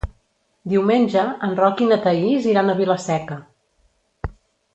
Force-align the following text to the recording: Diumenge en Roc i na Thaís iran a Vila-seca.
Diumenge 0.71 1.25
en 1.47 1.53
Roc 1.59 1.83
i 1.85 1.89
na 1.91 1.99
Thaís 2.07 2.49
iran 2.55 2.73
a 2.73 2.77
Vila-seca. 2.83 3.39